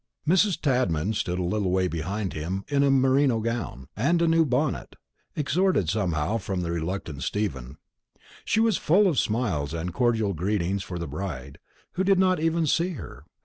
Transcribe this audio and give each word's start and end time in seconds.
Mrs. 0.27 0.59
Tadman 0.59 1.13
stood 1.13 1.37
a 1.37 1.43
little 1.43 1.69
way 1.69 1.87
behind 1.87 2.33
him, 2.33 2.65
in 2.67 2.81
a 2.81 2.89
merino 2.89 3.39
gown, 3.39 3.87
and 3.95 4.19
a 4.19 4.27
new 4.27 4.43
bonnet, 4.45 4.95
extorted 5.37 5.89
somehow 5.89 6.39
from 6.39 6.61
the 6.61 6.71
reluctant 6.71 7.21
Stephen. 7.21 7.77
She 8.43 8.59
was 8.59 8.77
full 8.77 9.07
of 9.07 9.19
smiles 9.19 9.75
and 9.75 9.93
cordial 9.93 10.33
greetings 10.33 10.81
for 10.81 10.97
the 10.97 11.05
bride, 11.07 11.59
who 11.91 12.03
did 12.03 12.17
not 12.17 12.39
even 12.39 12.65
see 12.65 12.93
her. 12.93 13.25